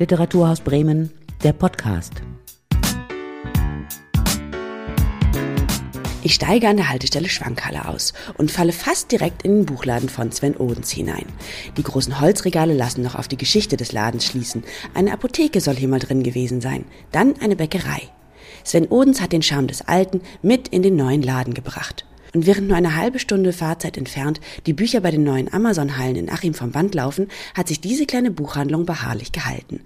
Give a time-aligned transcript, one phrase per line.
[0.00, 1.10] Literaturhaus Bremen,
[1.44, 2.22] der Podcast.
[6.22, 10.32] Ich steige an der Haltestelle Schwankhalle aus und falle fast direkt in den Buchladen von
[10.32, 11.26] Sven Odens hinein.
[11.76, 14.64] Die großen Holzregale lassen noch auf die Geschichte des Ladens schließen.
[14.94, 16.86] Eine Apotheke soll hier mal drin gewesen sein.
[17.12, 18.00] Dann eine Bäckerei.
[18.64, 22.06] Sven Odens hat den Charme des Alten mit in den neuen Laden gebracht.
[22.34, 26.30] Und während nur eine halbe Stunde Fahrzeit entfernt die Bücher bei den neuen Amazon-Hallen in
[26.30, 29.80] Achim vom Band laufen, hat sich diese kleine Buchhandlung beharrlich gehalten.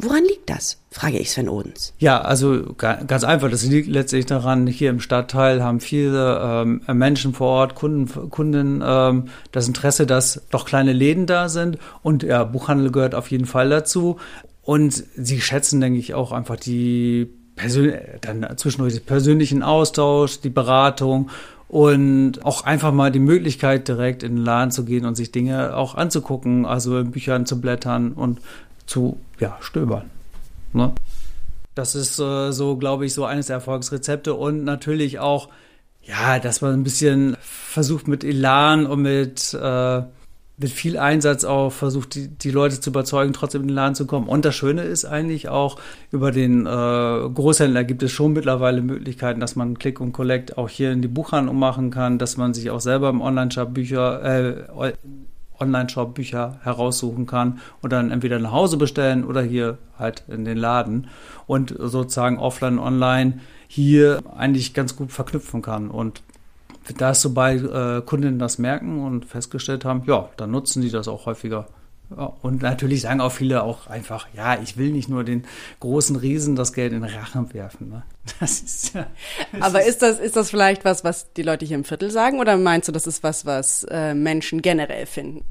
[0.00, 0.80] Woran liegt das?
[0.90, 1.92] frage ich Sven Odens.
[1.98, 3.50] Ja, also ganz einfach.
[3.50, 8.80] Das liegt letztlich daran, hier im Stadtteil haben viele ähm, Menschen vor Ort, Kunden, Kunden
[8.84, 11.78] ähm, das Interesse, dass doch kleine Läden da sind.
[12.02, 14.18] Und ja, Buchhandel gehört auf jeden Fall dazu.
[14.62, 17.28] Und sie schätzen, denke ich, auch einfach die
[18.20, 21.30] dann zwischendurch den persönlichen Austausch, die Beratung
[21.68, 25.76] und auch einfach mal die Möglichkeit, direkt in den Laden zu gehen und sich Dinge
[25.76, 28.40] auch anzugucken, also in Büchern zu blättern und
[28.86, 30.10] zu ja, stöbern.
[30.72, 30.92] Ne?
[31.74, 35.48] Das ist äh, so, glaube ich, so eines der Erfolgsrezepte und natürlich auch,
[36.02, 40.02] ja, dass man ein bisschen versucht mit Elan und mit äh,
[40.58, 44.06] mit viel Einsatz auch versucht, die, die Leute zu überzeugen, trotzdem in den Laden zu
[44.06, 44.28] kommen.
[44.28, 45.78] Und das Schöne ist eigentlich auch,
[46.10, 50.68] über den äh, Großhändler gibt es schon mittlerweile Möglichkeiten, dass man Click und Collect auch
[50.68, 54.92] hier in die Buchhandlung machen kann, dass man sich auch selber im Online-Shop Bücher, äh,
[55.60, 60.58] Online-Shop Bücher heraussuchen kann und dann entweder nach Hause bestellen oder hier halt in den
[60.58, 61.06] Laden
[61.46, 65.90] und sozusagen offline, online hier eigentlich ganz gut verknüpfen kann.
[65.90, 66.22] Und
[66.96, 71.08] da es sobald äh, Kundinnen das merken und festgestellt haben, ja, dann nutzen die das
[71.08, 71.66] auch häufiger.
[72.16, 75.44] Ja, und natürlich sagen auch viele auch einfach, ja, ich will nicht nur den
[75.80, 77.90] großen Riesen das Geld in den Rachen werfen.
[77.90, 78.02] Ne?
[78.40, 79.06] Das ist ja.
[79.52, 82.40] Das Aber ist das, ist das vielleicht was, was die Leute hier im Viertel sagen,
[82.40, 85.44] oder meinst du, das ist was, was äh, Menschen generell finden?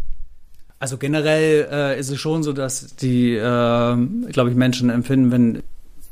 [0.80, 5.63] Also generell äh, ist es schon so, dass die, äh, glaube ich, Menschen empfinden, wenn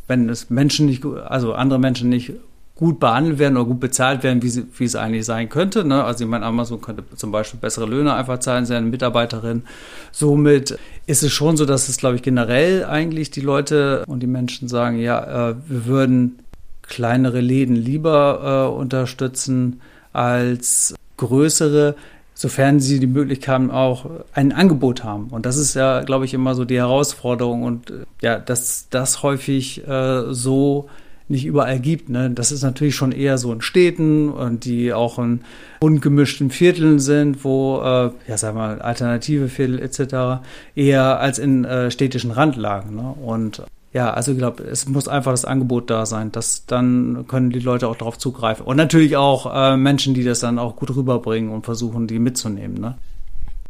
[0.08, 2.34] wenn es Menschen nicht, also andere Menschen nicht
[2.76, 5.86] gut behandelt werden oder gut bezahlt werden, wie, sie, wie es eigentlich sein könnte.
[5.86, 6.04] Ne?
[6.04, 9.64] Also ich meine, Amazon könnte zum Beispiel bessere Löhne einfach zahlen, seine Mitarbeiterin.
[10.12, 10.78] Somit
[11.08, 14.68] ist es schon so, dass es, glaube ich, generell eigentlich die Leute und die Menschen
[14.68, 16.40] sagen, ja, äh, wir würden
[16.82, 19.80] kleinere Läden lieber äh, unterstützen
[20.12, 21.96] als größere,
[22.34, 25.30] sofern sie die Möglichkeit haben, auch ein Angebot haben.
[25.30, 29.24] Und das ist ja, glaube ich, immer so die Herausforderung und äh, ja, dass das
[29.24, 30.90] häufig äh, so
[31.28, 32.10] nicht überall gibt.
[32.10, 32.30] Ne?
[32.30, 35.42] Das ist natürlich schon eher so in Städten und die auch in
[35.80, 40.46] ungemischten Vierteln sind, wo, äh, ja, sag mal, alternative Viertel etc.
[40.76, 42.96] eher als in äh, städtischen Randlagen.
[42.96, 43.16] Ne?
[43.24, 43.64] Und
[43.94, 46.32] ja, also ich glaube, es muss einfach das Angebot da sein.
[46.32, 48.66] dass dann können die Leute auch darauf zugreifen.
[48.66, 52.78] Und natürlich auch äh, Menschen, die das dann auch gut rüberbringen und versuchen, die mitzunehmen.
[52.80, 52.96] Ne?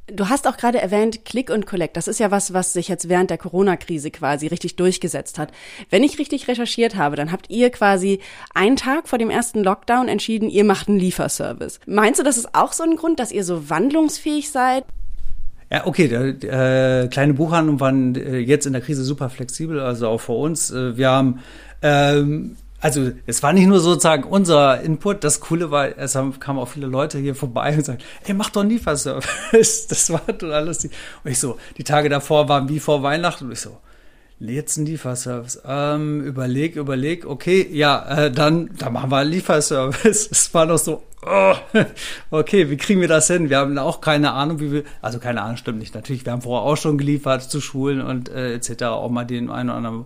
[0.08, 1.98] Du hast auch gerade erwähnt, Click und Collect.
[1.98, 5.52] Das ist ja was, was sich jetzt während der Corona-Krise quasi richtig durchgesetzt hat.
[5.90, 8.20] Wenn ich richtig recherchiert habe, dann habt ihr quasi
[8.54, 11.80] einen Tag vor dem ersten Lockdown entschieden, ihr macht einen Lieferservice.
[11.88, 14.86] Meinst du, das ist auch so ein Grund, dass ihr so wandlungsfähig seid?
[15.72, 20.22] Ja, okay, äh, kleine Buchhandlung waren äh, jetzt in der Krise super flexibel, also auch
[20.22, 20.70] für uns.
[20.70, 21.40] Äh, wir haben
[21.82, 26.60] ähm, also es war nicht nur sozusagen unser Input, das Coole war, es haben, kamen
[26.60, 29.88] auch viele Leute hier vorbei und sagten, ey, mach doch nie Lieferservice.
[29.90, 30.92] Das war total lustig.
[31.24, 33.76] Und ich so, die Tage davor waren wie vor Weihnachten und ich so,
[34.40, 35.62] jetzt ein Lieferservice.
[35.66, 40.30] Ähm, überleg, überleg, okay, ja, äh, dann, dann machen wir einen Lieferservice.
[40.32, 41.54] Es war noch so, oh,
[42.32, 43.50] okay, wie kriegen wir das hin?
[43.50, 45.96] Wir haben auch keine Ahnung, wie wir, also keine Ahnung, stimmt nicht.
[45.96, 48.84] Natürlich, wir haben vorher auch schon geliefert zu Schulen und äh, etc.
[48.84, 50.06] auch mal den einen oder anderen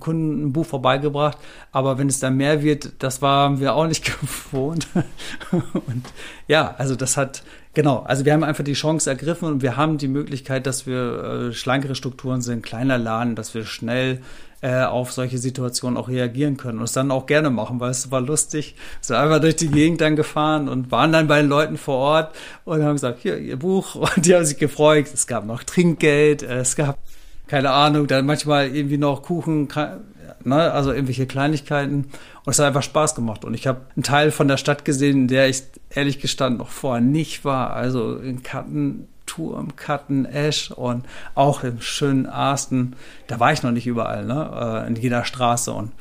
[0.00, 1.38] Kunden ein Buch vorbeigebracht.
[1.72, 4.86] Aber wenn es dann mehr wird, das waren wir auch nicht gewohnt.
[5.50, 6.06] und
[6.46, 7.42] ja, also das hat,
[7.74, 11.48] genau, also wir haben einfach die Chance ergriffen und wir haben die Möglichkeit, dass wir
[11.48, 14.20] äh, schlankere Strukturen sind, kleiner Laden, dass wir schnell
[14.64, 18.10] äh, auf solche Situationen auch reagieren können und es dann auch gerne machen, weil es
[18.10, 18.76] war lustig.
[18.76, 21.98] Wir sind einfach durch die Gegend dann gefahren und waren dann bei den Leuten vor
[21.98, 23.94] Ort und haben gesagt, hier, ihr Buch.
[24.16, 25.06] Und die haben sich gefreut.
[25.12, 26.98] Es gab noch Trinkgeld, äh, es gab,
[27.46, 29.68] keine Ahnung, dann manchmal irgendwie noch Kuchen,
[30.44, 32.06] ne, also irgendwelche Kleinigkeiten.
[32.44, 33.44] Und es hat einfach Spaß gemacht.
[33.44, 36.68] Und ich habe einen Teil von der Stadt gesehen, in der ich ehrlich gestanden noch
[36.68, 37.70] vorher nicht war.
[37.70, 42.94] Also in Katten Turm, Katten, Esch und auch im schönen Arsten.
[43.26, 44.84] Da war ich noch nicht überall, ne?
[44.84, 45.92] Äh, in jeder Straße und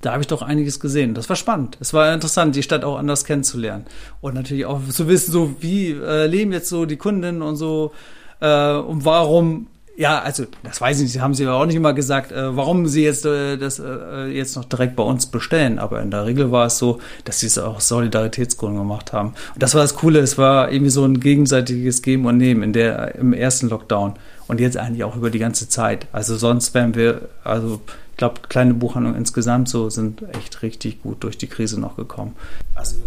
[0.00, 1.14] da habe ich doch einiges gesehen.
[1.14, 1.76] Das war spannend.
[1.80, 3.84] Es war interessant, die Stadt auch anders kennenzulernen.
[4.20, 7.92] Und natürlich auch zu wissen, so wie äh, leben jetzt so die Kundinnen und so
[8.40, 9.66] äh, und warum
[9.98, 12.86] Ja, also das weiß ich nicht, haben sie aber auch nicht immer gesagt, äh, warum
[12.86, 15.80] sie jetzt äh, das äh, jetzt noch direkt bei uns bestellen.
[15.80, 19.34] Aber in der Regel war es so, dass sie es auch Solidaritätsgründen gemacht haben.
[19.54, 22.72] Und das war das Coole, es war irgendwie so ein gegenseitiges Geben und Nehmen in
[22.72, 24.14] der im ersten Lockdown
[24.46, 26.06] und jetzt eigentlich auch über die ganze Zeit.
[26.12, 27.80] Also sonst wären wir, also
[28.12, 32.36] ich glaube, kleine Buchhandlungen insgesamt so sind echt richtig gut durch die Krise noch gekommen.
[32.76, 32.98] Also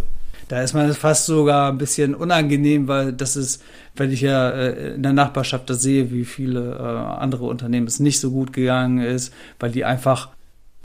[0.52, 3.64] da ist man fast sogar ein bisschen unangenehm, weil das ist,
[3.96, 6.82] wenn ich ja äh, in der Nachbarschaft das sehe, wie viele äh,
[7.22, 10.30] andere Unternehmen es nicht so gut gegangen ist, weil die einfach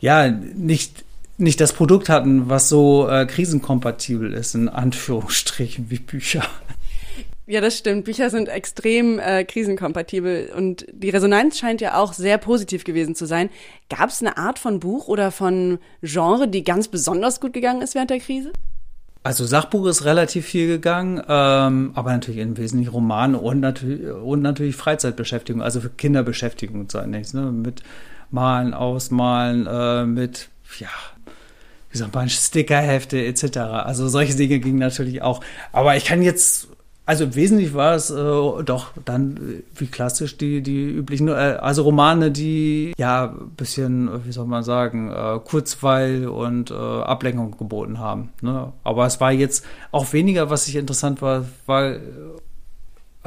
[0.01, 1.05] ja nicht
[1.39, 6.45] nicht das Produkt hatten, was so äh, krisenkompatibel ist, in Anführungsstrichen wie Bücher.
[7.49, 8.05] Ja, das stimmt.
[8.05, 13.27] Bücher sind extrem äh, krisenkompatibel und die Resonanz scheint ja auch sehr positiv gewesen zu
[13.27, 13.51] sein.
[13.91, 17.95] Gab es eine Art von Buch oder von Genre, die ganz besonders gut gegangen ist
[17.95, 18.53] während der Krise?
[19.27, 24.41] Also Sachbuch ist relativ viel gegangen, ähm, aber natürlich im Wesentlichen Romane und natürlich, und
[24.41, 27.51] natürlich Freizeitbeschäftigung, also für Kinderbeschäftigung zunächst, ne?
[27.51, 27.83] mit
[28.31, 30.87] Malen, Ausmalen, äh, mit, ja,
[31.91, 33.57] wie sagt man, Stickerhefte etc.
[33.57, 35.41] Also solche Dinge gingen natürlich auch.
[35.73, 36.69] Aber ich kann jetzt
[37.07, 41.33] also im Wesentlichen war es äh, doch dann äh, wie klassisch die die üblichen, äh,
[41.61, 43.27] also Romane, die ja
[43.57, 48.31] bisschen, wie soll man sagen, äh, Kurzweil und äh, Ablenkung geboten haben.
[48.43, 48.73] Ne?
[48.83, 51.95] Aber es war jetzt auch weniger, was ich interessant war, war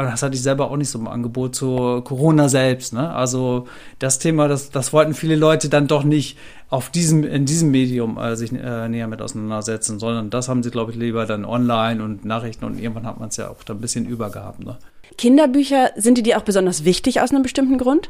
[0.06, 2.94] das hatte ich selber auch nicht so im Angebot zu Corona selbst.
[2.94, 3.10] Ne?
[3.10, 3.68] Also
[4.00, 6.38] das Thema, das, das wollten viele Leute dann doch nicht
[6.70, 10.72] auf diesem, in diesem Medium äh, sich äh, näher mit auseinandersetzen, sondern das haben sie,
[10.72, 13.74] glaube ich, lieber dann online und Nachrichten und irgendwann hat man es ja auch da
[13.74, 14.64] ein bisschen übergehabt.
[14.64, 14.78] Ne?
[15.18, 18.10] Kinderbücher, sind die dir auch besonders wichtig aus einem bestimmten Grund?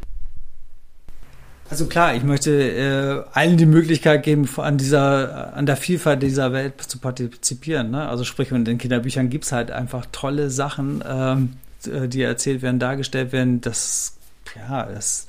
[1.69, 6.51] Also klar, ich möchte äh, allen die Möglichkeit geben, an dieser, an der Vielfalt dieser
[6.51, 7.91] Welt zu partizipieren.
[7.91, 8.07] Ne?
[8.07, 12.79] Also sprich, in den Kinderbüchern gibt's halt einfach tolle Sachen, ähm, äh, die erzählt werden,
[12.79, 14.17] dargestellt werden, das,
[14.55, 15.27] ja, das,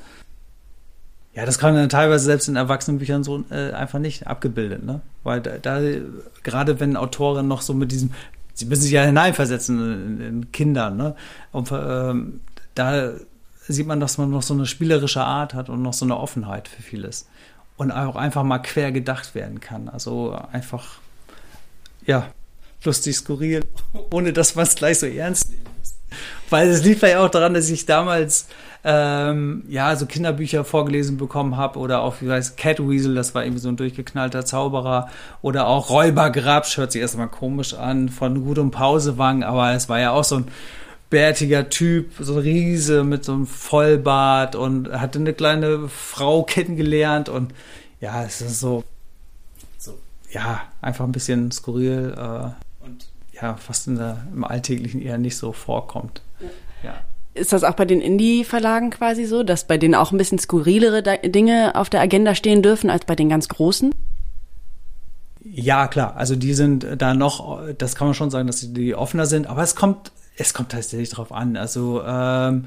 [1.34, 5.00] ja, das kann dann teilweise selbst in Erwachsenenbüchern so äh, einfach nicht abgebildet, ne?
[5.22, 5.80] Weil da, da,
[6.42, 8.10] gerade wenn Autoren noch so mit diesem,
[8.54, 11.14] sie müssen sich ja hineinversetzen in, in Kindern, ne?
[11.52, 12.40] Und ähm,
[12.74, 13.12] da
[13.68, 16.68] sieht man, dass man noch so eine spielerische Art hat und noch so eine Offenheit
[16.68, 17.28] für vieles.
[17.76, 19.88] Und auch einfach mal quer gedacht werden kann.
[19.88, 20.98] Also einfach,
[22.04, 22.26] ja,
[22.84, 23.64] lustig, skurril,
[24.10, 25.69] ohne dass man es gleich so ernst nimmt.
[26.48, 28.46] Weil es liegt vielleicht auch daran, dass ich damals
[28.84, 33.60] ähm, ja so Kinderbücher vorgelesen bekommen habe oder auch wie weiß Catweasel, das war irgendwie
[33.60, 35.08] so ein durchgeknallter Zauberer
[35.42, 40.00] oder auch Räuber Grabsch hört sich erstmal komisch an von Gudum Pausewang, aber es war
[40.00, 40.48] ja auch so ein
[41.10, 47.28] bärtiger Typ, so ein Riese mit so einem Vollbart und hatte eine kleine Frau kennengelernt
[47.28, 47.52] und
[48.00, 48.82] ja, es ist so,
[49.76, 49.98] so
[50.30, 52.54] ja, einfach ein bisschen skurril äh, und
[53.42, 56.22] ja fast in der, im Alltäglichen eher nicht so vorkommt.
[56.82, 56.94] Ja.
[57.34, 61.02] Ist das auch bei den Indie-Verlagen quasi so, dass bei denen auch ein bisschen skurrilere
[61.02, 63.94] Dinge auf der Agenda stehen dürfen als bei den ganz großen?
[65.42, 66.16] Ja, klar.
[66.16, 69.62] Also die sind da noch, das kann man schon sagen, dass die offener sind, aber
[69.62, 71.56] es kommt, es kommt tatsächlich drauf an.
[71.56, 72.66] Also ähm,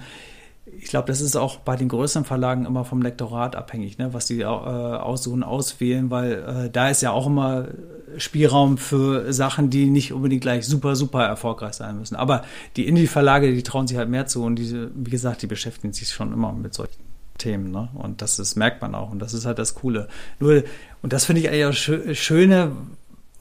[0.79, 4.25] ich glaube, das ist auch bei den größeren Verlagen immer vom Lektorat abhängig, ne, was
[4.25, 7.67] die äh, aussuchen, auswählen, weil äh, da ist ja auch immer
[8.17, 12.15] Spielraum für Sachen, die nicht unbedingt gleich super, super erfolgreich sein müssen.
[12.15, 12.43] Aber
[12.75, 16.09] die Indie-Verlage, die trauen sich halt mehr zu und diese, wie gesagt, die beschäftigen sich
[16.09, 17.01] schon immer mit solchen
[17.37, 17.89] Themen, ne?
[17.95, 20.07] Und das ist, merkt man auch und das ist halt das Coole.
[20.39, 20.63] Nur,
[21.01, 22.71] und das finde ich eigentlich auch schöne,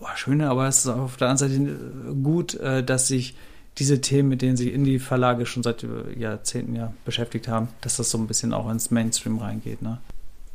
[0.00, 3.36] oh, schöne, aber es ist auf der anderen Seite gut, äh, dass sich
[3.78, 5.86] diese Themen, mit denen sich Indie-Verlage schon seit
[6.16, 9.80] Jahrzehnten ja beschäftigt haben, dass das so ein bisschen auch ins Mainstream reingeht.
[9.82, 9.98] Ne?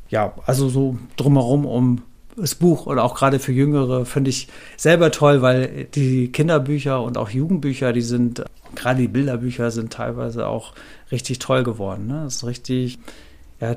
[0.09, 2.01] Ja, also so drumherum um
[2.35, 4.47] das Buch oder auch gerade für Jüngere finde ich
[4.77, 8.45] selber toll, weil die Kinderbücher und auch Jugendbücher, die sind,
[8.75, 10.73] gerade die Bilderbücher sind teilweise auch
[11.11, 12.05] richtig toll geworden.
[12.07, 12.21] Ne?
[12.25, 12.99] Das ist richtig,
[13.59, 13.75] ja,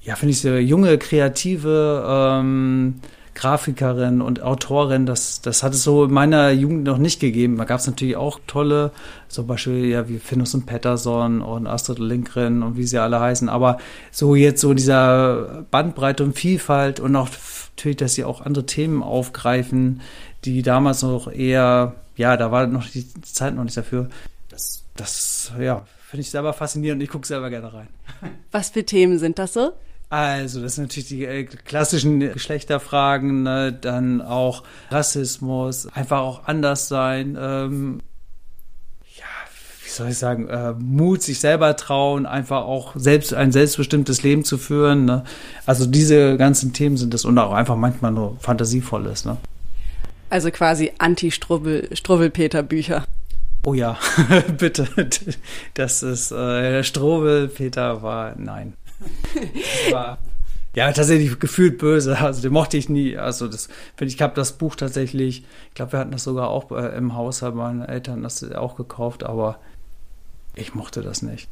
[0.00, 2.96] ja finde ich, so junge, kreative, ähm,
[3.38, 7.56] Grafikerin und Autorin, das, das hat es so in meiner Jugend noch nicht gegeben.
[7.56, 8.90] Da gab es natürlich auch tolle,
[9.28, 13.48] zum Beispiel ja wie Finus und Patterson und Astrid Lindgren und wie sie alle heißen.
[13.48, 13.78] Aber
[14.10, 17.28] so jetzt so dieser Bandbreite und Vielfalt und auch
[17.76, 20.00] natürlich, dass sie auch andere Themen aufgreifen,
[20.44, 24.08] die damals noch eher, ja, da war noch die Zeit noch nicht dafür.
[24.48, 27.88] Das, das ja, finde ich selber faszinierend ich gucke selber gerne rein.
[28.50, 29.74] Was für Themen sind das so?
[30.10, 33.76] Also, das sind natürlich die äh, klassischen Geschlechterfragen, ne?
[33.78, 38.00] dann auch Rassismus, einfach auch anders sein, ähm,
[39.16, 39.26] ja,
[39.84, 44.44] wie soll ich sagen, äh, Mut, sich selber trauen, einfach auch selbst ein selbstbestimmtes Leben
[44.44, 45.04] zu führen.
[45.04, 45.24] Ne?
[45.66, 49.26] Also diese ganzen Themen sind das und auch einfach manchmal nur fantasievolles.
[49.26, 49.36] Ne?
[50.30, 53.04] Also quasi Anti-Struwwelpeter-Bücher.
[53.66, 53.98] Oh ja,
[54.58, 54.88] bitte.
[55.74, 58.72] Das ist äh, Strobel, Peter war nein.
[60.74, 62.18] Ja tatsächlich gefühlt böse.
[62.18, 63.16] Also den mochte ich nie.
[63.16, 65.44] Also das finde ich, habe das Buch tatsächlich.
[65.68, 68.76] Ich glaube, wir hatten das sogar auch äh, im Haus, haben meine Eltern das auch
[68.76, 69.58] gekauft, aber
[70.54, 71.48] ich mochte das nicht.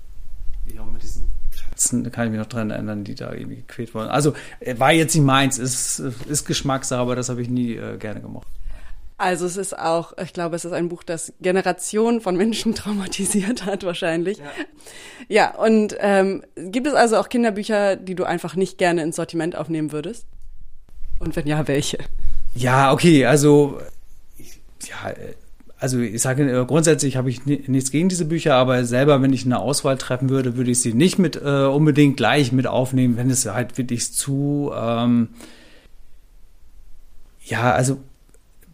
[0.66, 3.94] Ich auch mit diesen Katzen, kann ich mich noch dran erinnern, die da irgendwie gequält
[3.94, 4.08] wurden.
[4.08, 4.34] Also
[4.76, 8.46] war jetzt nicht meins, ist, ist Geschmackssache, aber das habe ich nie äh, gerne gemocht.
[9.18, 13.64] Also es ist auch, ich glaube, es ist ein Buch, das Generationen von Menschen traumatisiert
[13.64, 14.38] hat wahrscheinlich.
[14.38, 14.44] Ja,
[15.28, 19.56] ja und ähm, gibt es also auch Kinderbücher, die du einfach nicht gerne ins Sortiment
[19.56, 20.26] aufnehmen würdest?
[21.18, 21.98] Und wenn ja, welche?
[22.54, 23.80] Ja, okay, also
[24.86, 25.14] ja,
[25.78, 29.44] also ich sage äh, grundsätzlich habe ich nichts gegen diese Bücher, aber selber, wenn ich
[29.44, 33.30] eine Auswahl treffen würde, würde ich sie nicht mit äh, unbedingt gleich mit aufnehmen, wenn
[33.30, 35.28] es halt wirklich zu ähm,
[37.44, 37.98] ja, also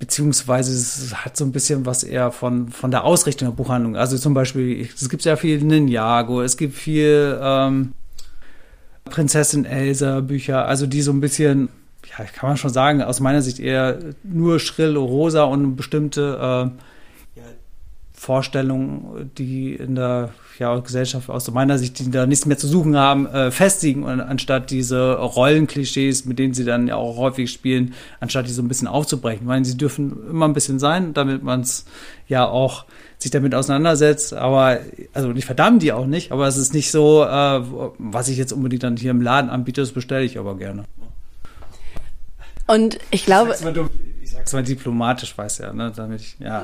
[0.03, 3.95] beziehungsweise es hat so ein bisschen was eher von, von der Ausrichtung der Buchhandlung.
[3.95, 7.93] Also zum Beispiel, es gibt sehr viel Ninjago, es gibt viel ähm,
[9.05, 11.69] Prinzessin Elsa Bücher, also die so ein bisschen,
[12.11, 16.83] ja, kann man schon sagen, aus meiner Sicht eher nur schrill rosa und bestimmte äh,
[18.23, 22.97] Vorstellungen, die in der ja, Gesellschaft aus meiner Sicht, die da nichts mehr zu suchen
[22.97, 27.95] haben, äh, festigen, und anstatt diese Rollenklischees, mit denen sie dann ja auch häufig spielen,
[28.21, 29.49] anstatt die so ein bisschen aufzubrechen.
[29.49, 31.85] Weil sie dürfen immer ein bisschen sein, damit man es
[32.29, 32.85] ja auch
[33.19, 34.35] sich damit auseinandersetzt.
[34.35, 34.79] Aber,
[35.15, 37.61] also ich verdamme die auch nicht, aber es ist nicht so, äh,
[37.99, 40.85] was ich jetzt unbedingt dann hier im Laden anbiete, das bestelle ich aber gerne.
[42.69, 43.51] Und ich glaube.
[43.51, 43.91] Ich sag's mal,
[44.23, 46.63] ich sag's mal diplomatisch, weiß ja, ne, damit ich, ja.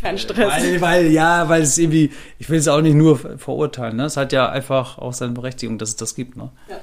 [0.00, 0.50] Kein Stress.
[0.50, 4.04] Weil, weil, ja, weil es irgendwie, ich will es auch nicht nur verurteilen, ne?
[4.04, 6.50] Es hat ja einfach auch seine Berechtigung, dass es das gibt, ne?
[6.68, 6.80] Ja,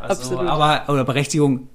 [0.00, 0.46] also, absolut.
[0.46, 1.68] Aber, oder Berechtigung,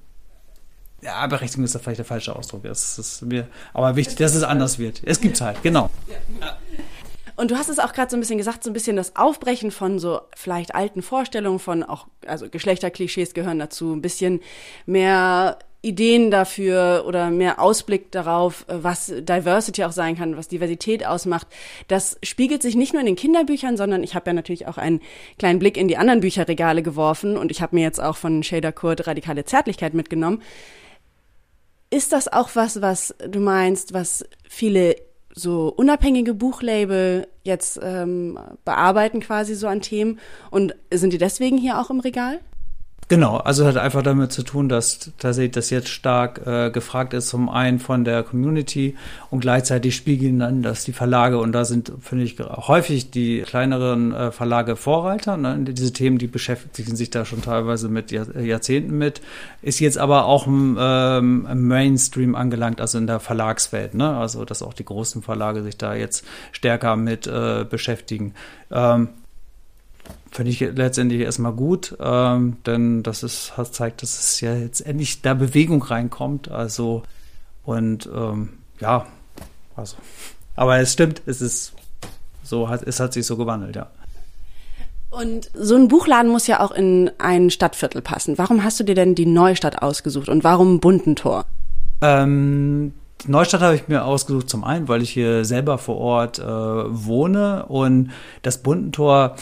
[1.02, 2.62] ja, Berechtigung ist da vielleicht der falsche Ausdruck.
[2.62, 5.02] Das ist mir aber wichtig, dass es anders wird.
[5.04, 5.90] Es gibt's halt, genau.
[6.40, 6.56] Ja.
[7.36, 9.70] Und du hast es auch gerade so ein bisschen gesagt, so ein bisschen das Aufbrechen
[9.70, 14.40] von so vielleicht alten Vorstellungen von auch, also Geschlechterklischees gehören dazu, ein bisschen
[14.86, 21.06] mehr Ideen dafür oder mehr Ausblick darauf, äh, was Diversity auch sein kann, was Diversität
[21.06, 21.46] ausmacht.
[21.88, 25.00] Das spiegelt sich nicht nur in den Kinderbüchern, sondern ich habe ja natürlich auch einen
[25.38, 28.72] kleinen Blick in die anderen Bücherregale geworfen und ich habe mir jetzt auch von Shader
[28.72, 30.42] Kurt Radikale Zärtlichkeit mitgenommen.
[31.90, 34.96] Ist das auch was, was du meinst, was viele
[35.34, 40.18] so unabhängige Buchlabel jetzt ähm, bearbeiten quasi so an Themen
[40.50, 42.40] und sind die deswegen hier auch im Regal?
[43.08, 47.28] Genau, also hat einfach damit zu tun, dass tatsächlich das jetzt stark äh, gefragt ist,
[47.28, 48.96] zum einen von der Community
[49.30, 54.14] und gleichzeitig spiegeln dann, dass die Verlage, und da sind, finde ich, häufig die kleineren
[54.14, 58.96] äh, Verlage Vorreiter, ne, diese Themen, die beschäftigen sich da schon teilweise mit Jahr, Jahrzehnten
[58.96, 59.20] mit,
[59.60, 64.16] ist jetzt aber auch im, ähm, im Mainstream angelangt, also in der Verlagswelt, ne?
[64.16, 68.32] also dass auch die großen Verlage sich da jetzt stärker mit äh, beschäftigen.
[68.70, 69.08] Ähm,
[70.30, 75.22] finde ich letztendlich erstmal gut, ähm, denn das ist, zeigt, dass es ja jetzt endlich
[75.22, 76.50] da Bewegung reinkommt.
[76.50, 77.02] Also
[77.64, 79.06] und ähm, ja,
[79.76, 79.96] also.
[80.56, 81.72] Aber es stimmt, es ist
[82.42, 83.90] so, hat, es hat sich so gewandelt, ja.
[85.10, 88.36] Und so ein Buchladen muss ja auch in ein Stadtviertel passen.
[88.36, 91.44] Warum hast du dir denn die Neustadt ausgesucht und warum Buntentor?
[92.00, 92.92] Ähm,
[93.24, 96.44] die Neustadt habe ich mir ausgesucht zum einen, weil ich hier selber vor Ort äh,
[96.44, 98.10] wohne und
[98.42, 99.36] das Buntentor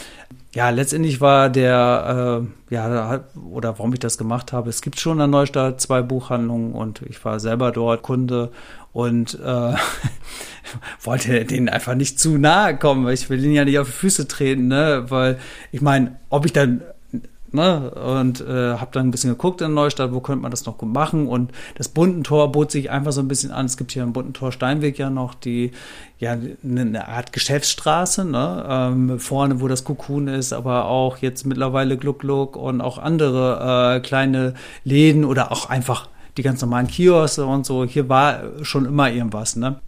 [0.53, 5.19] ja, letztendlich war der, äh, ja, oder warum ich das gemacht habe, es gibt schon
[5.19, 8.51] in Neustadt zwei Buchhandlungen und ich war selber dort Kunde
[8.91, 9.73] und äh,
[11.01, 13.93] wollte denen einfach nicht zu nahe kommen, weil ich will ihnen ja nicht auf die
[13.93, 15.05] Füße treten, ne?
[15.09, 15.39] Weil
[15.71, 16.83] ich meine, ob ich dann
[17.53, 17.91] Ne?
[17.91, 20.91] Und äh, habe dann ein bisschen geguckt in Neustadt, wo könnte man das noch gut
[20.91, 21.27] machen.
[21.27, 23.67] Und das Buntentor bot sich einfach so ein bisschen an.
[23.67, 25.71] Es gibt hier im Buntentor Steinweg ja noch die,
[26.19, 28.65] ja, eine Art Geschäftsstraße, ne?
[28.67, 33.97] ähm, vorne, wo das Kukun ist, aber auch jetzt mittlerweile Gluck Gluck und auch andere
[33.97, 37.85] äh, kleine Läden oder auch einfach die ganz normalen Kioske und so.
[37.85, 39.79] Hier war schon immer irgendwas, ne?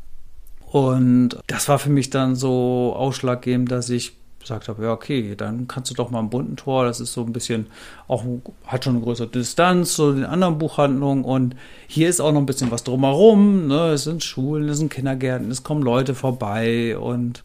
[0.72, 5.68] Und das war für mich dann so ausschlaggebend, dass ich gesagt habe, ja, okay, dann
[5.68, 7.68] kannst du doch mal ein bunten Tor, das ist so ein bisschen,
[8.08, 8.24] auch
[8.68, 11.56] hat schon eine größere Distanz zu den anderen Buchhandlungen und
[11.88, 13.90] hier ist auch noch ein bisschen was drumherum, ne?
[13.90, 17.44] es sind Schulen, es sind Kindergärten, es kommen Leute vorbei und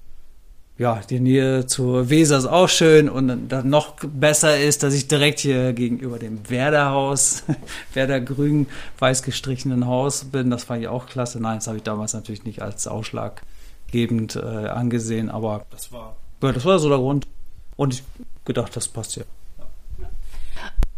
[0.80, 5.08] ja, die Nähe zur Weser ist auch schön und dann noch besser ist, dass ich
[5.08, 7.44] direkt hier gegenüber dem Werderhaus,
[7.92, 8.66] Werder grün
[8.98, 10.48] weiß gestrichenen Haus bin.
[10.48, 11.38] Das fand ich auch klasse.
[11.38, 16.52] Nein, das habe ich damals natürlich nicht als ausschlaggebend äh, angesehen, aber das war ja,
[16.52, 17.26] das war so der Grund.
[17.76, 18.04] Und ich
[18.44, 19.24] gedacht, das passt ja.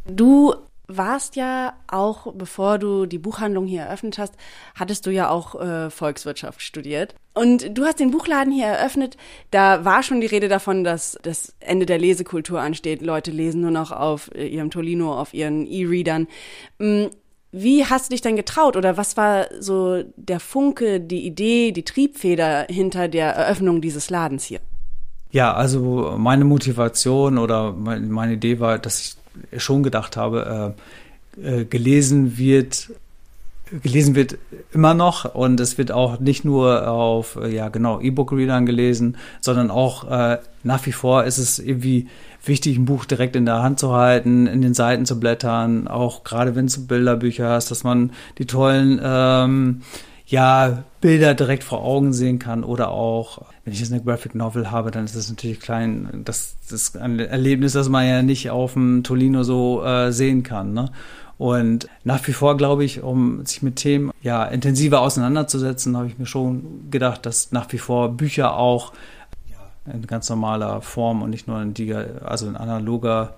[0.07, 0.55] Du
[0.89, 4.35] warst ja auch, bevor du die Buchhandlung hier eröffnet hast,
[4.75, 7.15] hattest du ja auch äh, Volkswirtschaft studiert.
[7.35, 9.17] Und du hast den Buchladen hier eröffnet.
[9.51, 13.01] Da war schon die Rede davon, dass das Ende der Lesekultur ansteht.
[13.01, 16.29] Leute lesen nur noch auf äh, ihrem Tolino, auf ihren E-Readern.
[16.79, 17.07] Mm,
[17.53, 21.85] wie hast du dich denn getraut oder was war so der Funke, die Idee, die
[21.85, 24.61] Triebfeder hinter der Eröffnung dieses Ladens hier?
[25.33, 29.17] Ja, also meine Motivation oder meine Idee war, dass
[29.51, 30.75] ich schon gedacht habe,
[31.41, 32.91] äh, äh, gelesen wird
[33.83, 34.37] gelesen wird
[34.73, 39.71] immer noch und es wird auch nicht nur auf äh, ja genau E-Book-Readern gelesen, sondern
[39.71, 42.09] auch äh, nach wie vor ist es irgendwie
[42.45, 46.23] wichtig, ein Buch direkt in der Hand zu halten, in den Seiten zu blättern, auch
[46.23, 49.81] gerade wenn du Bilderbücher hast, dass man die tollen ähm,
[50.33, 54.71] ja, Bilder direkt vor Augen sehen kann oder auch, wenn ich jetzt eine Graphic Novel
[54.71, 58.49] habe, dann ist es natürlich klein, das, das ist ein Erlebnis, das man ja nicht
[58.49, 60.73] auf dem Tolino so äh, sehen kann.
[60.73, 60.91] Ne?
[61.37, 66.19] Und nach wie vor glaube ich, um sich mit Themen ja intensiver auseinanderzusetzen, habe ich
[66.19, 68.95] mir schon gedacht, dass nach wie vor Bücher auch
[69.85, 73.35] in ganz normaler Form und nicht nur in, die, also in analoger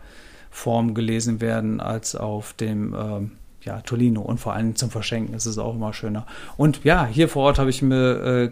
[0.52, 3.32] Form gelesen werden als auf dem ähm,
[3.64, 6.26] ja, Tolino und vor allem zum Verschenken ist es auch immer schöner.
[6.56, 8.50] Und ja, hier vor Ort habe ich mir äh,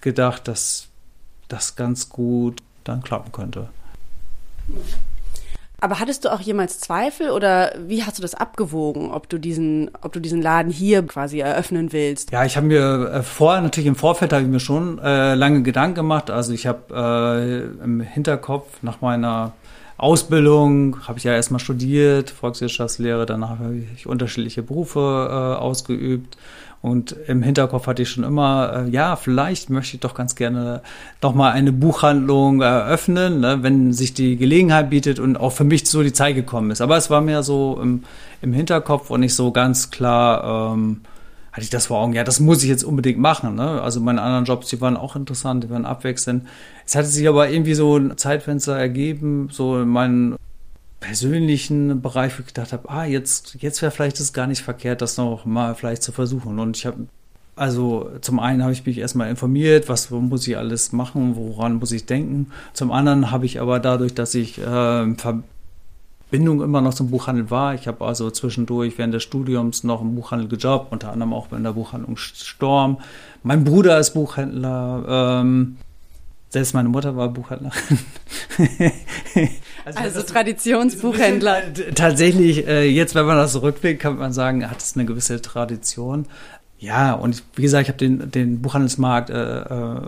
[0.00, 0.88] gedacht, dass
[1.48, 3.68] das ganz gut dann klappen könnte.
[5.80, 9.90] Aber hattest du auch jemals Zweifel oder wie hast du das abgewogen, ob du diesen,
[10.00, 12.30] ob du diesen Laden hier quasi eröffnen willst?
[12.30, 15.62] Ja, ich habe mir äh, vorher natürlich im Vorfeld habe ich mir schon äh, lange
[15.62, 16.30] Gedanken gemacht.
[16.30, 19.52] Also ich habe äh, im Hinterkopf nach meiner
[19.96, 26.36] Ausbildung habe ich ja erstmal studiert, Volkswirtschaftslehre, danach habe ich unterschiedliche Berufe äh, ausgeübt
[26.84, 30.82] und im Hinterkopf hatte ich schon immer, äh, ja, vielleicht möchte ich doch ganz gerne
[31.22, 35.88] doch mal eine Buchhandlung eröffnen, ne, wenn sich die Gelegenheit bietet und auch für mich
[35.88, 36.82] so die Zeit gekommen ist.
[36.82, 38.04] Aber es war mir so im,
[38.42, 41.00] im Hinterkopf und nicht so ganz klar, ähm,
[41.54, 43.54] hatte ich das vor Augen, ja, das muss ich jetzt unbedingt machen.
[43.54, 43.80] Ne?
[43.80, 46.48] Also meine anderen Jobs, die waren auch interessant, die waren abwechselnd.
[46.84, 50.34] Es hatte sich aber irgendwie so ein Zeitfenster ergeben, so in meinem
[50.98, 55.00] persönlichen Bereich, wo ich gedacht habe, ah, jetzt, jetzt wäre vielleicht es gar nicht verkehrt,
[55.00, 56.58] das noch mal vielleicht zu versuchen.
[56.58, 57.06] Und ich habe
[57.56, 61.92] also zum einen habe ich mich erstmal informiert, was muss ich alles machen, woran muss
[61.92, 62.50] ich denken.
[62.72, 65.14] Zum anderen habe ich aber dadurch, dass ich äh,
[66.30, 67.74] Bindung immer noch zum Buchhandel war.
[67.74, 71.62] Ich habe also zwischendurch während des Studiums noch im Buchhandel gejobbt, unter anderem auch in
[71.62, 72.98] der Buchhandlung Storm.
[73.42, 75.40] Mein Bruder ist Buchhändler.
[75.42, 75.76] Ähm,
[76.54, 77.98] selbst meine Mutter war Buchhändlerin.
[79.84, 81.62] also, also Traditionsbuchhändler.
[81.94, 86.26] Tatsächlich, äh, jetzt, wenn man das zurückblickt, kann man sagen, hat es eine gewisse Tradition.
[86.78, 90.00] Ja, und wie gesagt, ich habe den, den Buchhandelsmarkt äh, äh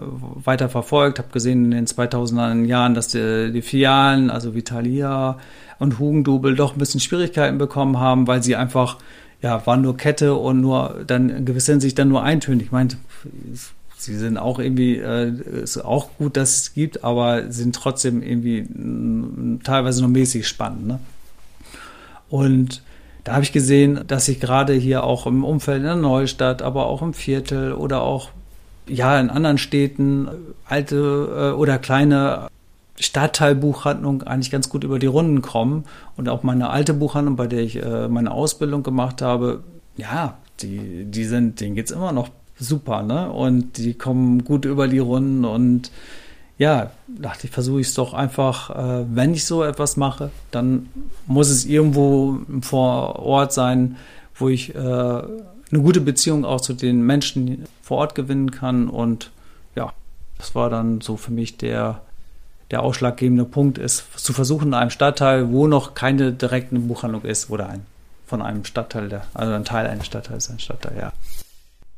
[0.45, 5.39] weiter verfolgt, habe gesehen in den 2000er Jahren, dass die, die Filialen, also Vitalia,
[5.79, 8.99] und Hugendubel doch ein bisschen Schwierigkeiten bekommen haben, weil sie einfach,
[9.43, 12.67] ja, waren nur Kette und nur dann in gewisser Hinsicht dann nur eintönig.
[12.67, 12.91] Ich meine,
[13.97, 18.67] sie sind auch irgendwie, äh, ist auch gut, dass es gibt, aber sind trotzdem irgendwie
[19.65, 20.87] teilweise nur mäßig spannend.
[20.87, 20.99] Ne?
[22.29, 22.83] Und
[23.25, 26.87] da habe ich gesehen, dass sich gerade hier auch im Umfeld in der Neustadt, aber
[26.87, 28.31] auch im Viertel oder auch
[28.89, 30.29] ja in anderen Städten
[30.65, 32.49] alte äh, oder kleine
[32.99, 35.85] Stadtteilbuchhandlung eigentlich ganz gut über die Runden kommen.
[36.17, 39.63] Und auch meine alte Buchhandlung, bei der ich äh, meine Ausbildung gemacht habe,
[39.97, 42.29] ja, die, die sind, denen geht's immer noch
[42.59, 43.31] super, ne?
[43.31, 45.91] Und die kommen gut über die Runden und
[46.59, 50.89] ja, dachte ich, versuche ich es doch einfach, äh, wenn ich so etwas mache, dann
[51.27, 53.97] muss es irgendwo vor Ort sein,
[54.35, 58.89] wo ich äh, eine gute Beziehung auch zu den Menschen vor Ort gewinnen kann.
[58.89, 59.31] Und
[59.75, 59.93] ja,
[60.39, 62.01] das war dann so für mich der
[62.71, 67.51] der ausschlaggebende Punkt ist, zu versuchen, in einem Stadtteil, wo noch keine direkte Buchhandlung ist,
[67.51, 67.87] oder ein,
[68.27, 71.13] von einem Stadtteil, der, also ein Teil eines Stadtteils, ein Stadtteil, ja.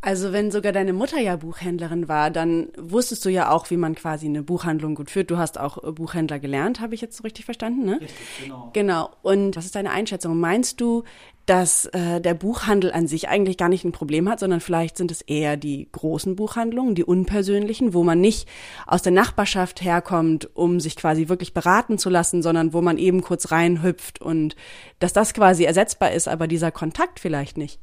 [0.08, 3.94] Also wenn sogar deine Mutter ja Buchhändlerin war, dann wusstest du ja auch, wie man
[3.94, 5.30] quasi eine Buchhandlung gut führt.
[5.30, 8.00] Du hast auch Buchhändler gelernt, habe ich jetzt so richtig verstanden, ne?
[8.00, 8.70] Richtig, genau.
[8.72, 9.10] Genau.
[9.20, 10.40] Und was ist deine Einschätzung?
[10.40, 11.04] Meinst du,
[11.44, 15.10] dass äh, der Buchhandel an sich eigentlich gar nicht ein Problem hat, sondern vielleicht sind
[15.10, 18.48] es eher die großen Buchhandlungen, die unpersönlichen, wo man nicht
[18.86, 23.20] aus der Nachbarschaft herkommt, um sich quasi wirklich beraten zu lassen, sondern wo man eben
[23.20, 24.56] kurz reinhüpft und
[25.00, 27.78] dass das quasi ersetzbar ist, aber dieser Kontakt vielleicht nicht.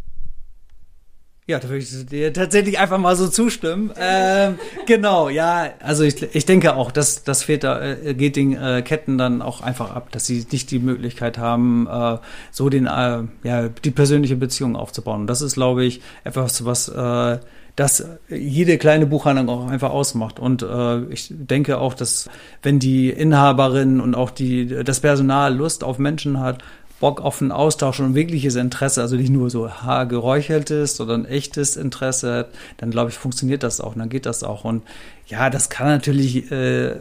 [1.48, 3.92] Ja, da würde ich dir tatsächlich einfach mal so zustimmen.
[4.00, 8.58] Ähm, genau, ja, also ich, ich denke auch, dass das fehlt da, äh, geht den
[8.58, 12.18] äh, Ketten dann auch einfach ab, dass sie nicht die Möglichkeit haben, äh,
[12.50, 15.22] so den, äh, ja, die persönliche Beziehung aufzubauen.
[15.22, 17.38] Und das ist, glaube ich, etwas, was äh,
[17.76, 20.40] das jede kleine Buchhandlung auch einfach ausmacht.
[20.40, 22.28] Und äh, ich denke auch, dass
[22.64, 26.64] wenn die Inhaberin und auch die das Personal Lust auf Menschen hat,
[27.00, 31.76] Bock auf einen Austausch und wirkliches Interesse, also nicht nur so ha, geräucheltes, sondern echtes
[31.76, 34.64] Interesse hat, dann glaube ich, funktioniert das auch, dann geht das auch.
[34.64, 34.84] Und
[35.28, 36.96] ja, das kann natürlich äh,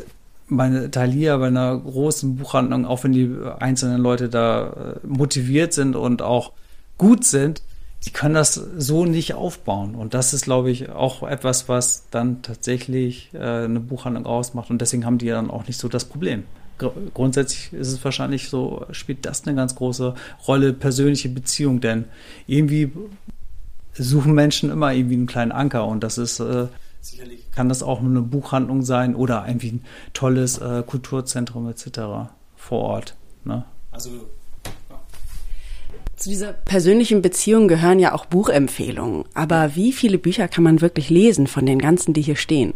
[0.48, 5.94] meine Thalia bei einer großen Buchhandlung, auch wenn die einzelnen Leute da äh, motiviert sind
[5.94, 6.52] und auch
[6.98, 7.62] gut sind,
[8.04, 9.94] die können das so nicht aufbauen.
[9.94, 14.70] Und das ist, glaube ich, auch etwas, was dann tatsächlich äh, eine Buchhandlung ausmacht.
[14.70, 16.44] Und deswegen haben die dann auch nicht so das Problem
[16.78, 20.14] grundsätzlich ist es wahrscheinlich so, spielt das eine ganz große
[20.46, 22.04] Rolle, persönliche Beziehung, denn
[22.46, 22.90] irgendwie
[23.92, 26.66] suchen Menschen immer irgendwie einen kleinen Anker und das ist äh,
[27.00, 32.00] sicherlich kann das auch eine Buchhandlung sein oder irgendwie ein tolles äh, Kulturzentrum etc.
[32.56, 33.16] vor Ort.
[33.44, 33.64] Ne?
[33.92, 34.10] Also
[36.16, 39.24] zu dieser persönlichen Beziehung gehören ja auch Buchempfehlungen.
[39.34, 42.72] Aber wie viele Bücher kann man wirklich lesen von den ganzen, die hier stehen?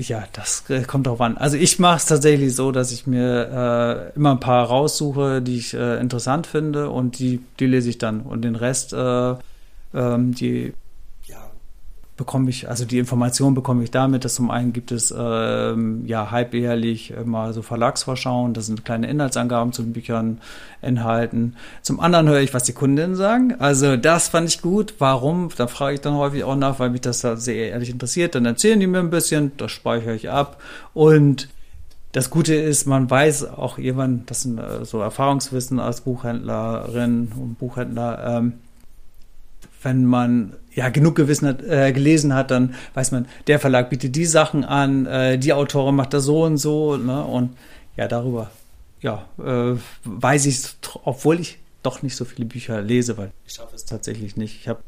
[0.00, 1.36] Ja, das äh, kommt drauf an.
[1.36, 5.58] Also ich mache es tatsächlich so, dass ich mir äh, immer ein paar raussuche, die
[5.58, 8.20] ich äh, interessant finde und die, die lese ich dann.
[8.20, 9.34] Und den Rest, äh,
[9.94, 10.72] ähm, die
[12.18, 16.30] bekomme ich, also die Information bekomme ich damit, dass zum einen gibt es ähm, ja
[16.30, 20.38] halbjährlich mal so Verlagsvorschauen, da sind kleine Inhaltsangaben zu den Büchern
[20.82, 21.54] enthalten.
[21.80, 23.54] Zum anderen höre ich, was die Kundinnen sagen.
[23.58, 24.94] Also das fand ich gut.
[24.98, 25.48] Warum?
[25.56, 28.34] Da frage ich dann häufig auch nach, weil mich das da sehr ehrlich interessiert.
[28.34, 30.60] Dann erzählen die mir ein bisschen, das speichere ich ab
[30.92, 31.48] und
[32.12, 37.58] das Gute ist, man weiß auch jemand, das sind äh, so Erfahrungswissen als Buchhändlerin und
[37.58, 38.54] Buchhändler, ähm,
[39.82, 44.14] wenn man ja genug gewissen hat, äh, gelesen hat, dann weiß man, der Verlag bietet
[44.14, 47.24] die Sachen an, äh, die Autorin macht das so und so, ne?
[47.24, 47.56] Und
[47.96, 48.52] ja, darüber,
[49.00, 53.54] ja, äh, weiß ich es, obwohl ich doch nicht so viele Bücher lese, weil ich
[53.54, 54.54] schaffe es tatsächlich nicht.
[54.60, 54.78] Ich habe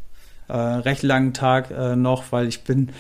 [0.47, 2.91] äh, recht langen Tag äh, noch, weil ich bin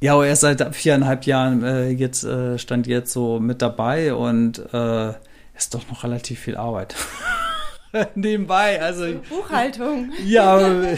[0.00, 5.12] ja erst seit viereinhalb Jahren äh, jetzt äh, stand jetzt so mit dabei und äh,
[5.56, 6.96] ist doch noch relativ viel Arbeit.
[8.14, 8.80] nebenbei.
[8.80, 10.12] Also Buchhaltung.
[10.24, 10.58] Ja,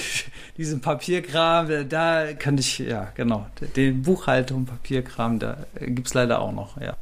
[0.59, 6.53] diesen Papierkram, da kann ich, ja, genau, den Buchhaltung, Papierkram, da gibt es leider auch
[6.53, 6.97] noch, ja.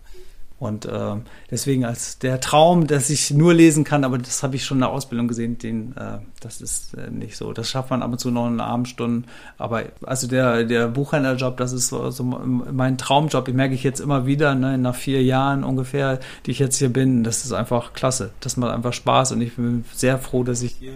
[0.58, 4.64] Und ähm, deswegen als der Traum, dass ich nur lesen kann, aber das habe ich
[4.64, 7.52] schon in der Ausbildung gesehen, den, äh, das ist äh, nicht so.
[7.52, 9.26] Das schafft man ab und zu noch in Abendstunden.
[9.58, 13.48] Aber also der, der Buchhändlerjob, das ist so, so mein Traumjob.
[13.48, 16.88] Ich merke ich jetzt immer wieder, ne, nach vier Jahren ungefähr, die ich jetzt hier
[16.88, 18.30] bin, das ist einfach klasse.
[18.40, 20.94] Das macht einfach Spaß und ich bin sehr froh, dass ich hier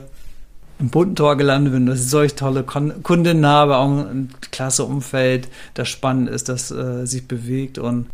[0.81, 5.49] im bunten Tor gelandet bin, dass ich solch tolle Kundinnen habe, auch ein klasse Umfeld,
[5.75, 8.07] das spannend ist, das äh, sich bewegt und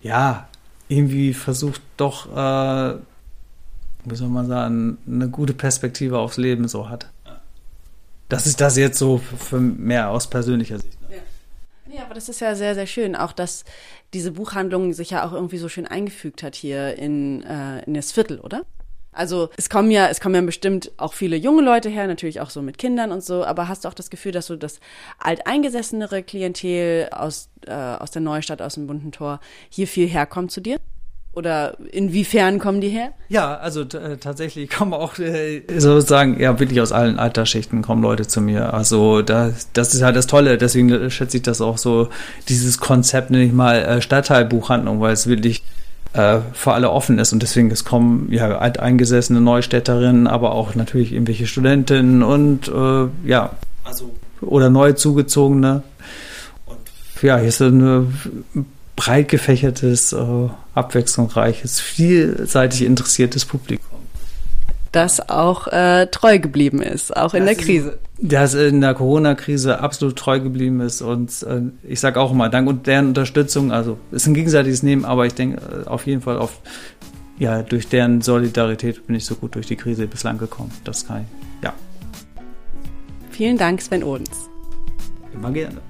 [0.00, 0.48] ja,
[0.88, 2.94] irgendwie versucht doch, äh,
[4.04, 7.10] wie soll man sagen, eine gute Perspektive aufs Leben so hat.
[8.28, 10.96] Das ist das jetzt so für mehr aus persönlicher Sicht.
[11.10, 11.16] Ne?
[11.88, 11.96] Ja.
[11.96, 13.16] ja, aber das ist ja sehr, sehr schön.
[13.16, 13.64] Auch, dass
[14.14, 18.12] diese Buchhandlung sich ja auch irgendwie so schön eingefügt hat hier in, äh, in das
[18.12, 18.62] Viertel, oder?
[19.12, 22.50] Also es kommen ja, es kommen ja bestimmt auch viele junge Leute her, natürlich auch
[22.50, 24.78] so mit Kindern und so, aber hast du auch das Gefühl, dass so das
[25.18, 30.60] alteingesessenere Klientel aus, äh, aus der Neustadt, aus dem bunten Tor hier viel herkommt zu
[30.60, 30.78] dir?
[31.32, 33.12] Oder inwiefern kommen die her?
[33.28, 38.26] Ja, also äh, tatsächlich kommen auch äh, sozusagen, ja, wirklich aus allen Altersschichten kommen Leute
[38.26, 38.74] zu mir.
[38.74, 42.08] Also da, das ist halt das Tolle, deswegen schätze ich das auch so,
[42.48, 45.62] dieses Konzept, nenne ich mal, äh, Stadtteilbuchhandlung, weil es wirklich
[46.12, 47.32] äh, für alle offen ist.
[47.32, 53.50] Und deswegen, es kommen ja alteingesessene Neustädterinnen, aber auch natürlich irgendwelche Studentinnen und äh, ja,
[53.84, 55.82] also oder neu zugezogene.
[56.66, 56.78] Und
[57.22, 58.14] ja, hier ist ein
[58.96, 63.89] breit gefächertes, äh, abwechslungsreiches, vielseitig interessiertes Publikum
[64.92, 67.98] das auch äh, treu geblieben ist, auch in das der Krise.
[68.18, 72.68] Das in der Corona-Krise absolut treu geblieben ist und äh, ich sage auch immer, dank
[72.68, 76.38] und deren Unterstützung, also ist ein gegenseitiges Nehmen, aber ich denke äh, auf jeden Fall
[76.38, 76.60] auf,
[77.38, 80.72] ja, durch deren Solidarität bin ich so gut durch die Krise bislang gekommen.
[80.84, 81.72] Das kann ich, ja.
[83.30, 84.50] Vielen Dank, Sven Odens.
[85.32, 85.80] Immer gerne.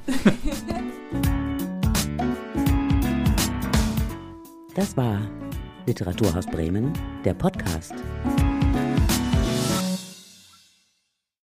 [4.76, 5.20] Das war
[5.86, 6.92] Literaturhaus Bremen,
[7.24, 7.94] der Podcast.